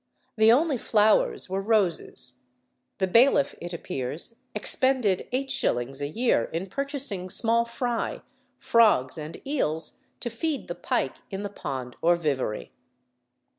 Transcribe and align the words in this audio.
The 0.35 0.51
only 0.51 0.77
flowers 0.77 1.47
were 1.47 1.61
roses. 1.61 2.39
The 2.97 3.05
bailiff, 3.05 3.53
it 3.61 3.71
appears, 3.71 4.33
expended 4.55 5.27
8s. 5.31 6.01
a 6.01 6.07
year 6.07 6.45
in 6.45 6.65
purchasing 6.71 7.29
small 7.29 7.65
fry, 7.65 8.23
frogs, 8.57 9.19
and 9.19 9.39
eels, 9.45 9.99
to 10.21 10.31
feed 10.31 10.67
the 10.67 10.73
pike 10.73 11.17
in 11.29 11.43
the 11.43 11.49
pond 11.49 11.97
or 12.01 12.15
vivary. 12.15 12.71